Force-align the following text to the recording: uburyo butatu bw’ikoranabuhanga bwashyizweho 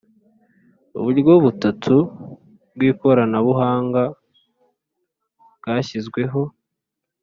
uburyo 0.99 1.33
butatu 1.45 1.97
bw’ikoranabuhanga 2.75 4.03
bwashyizweho 5.57 6.41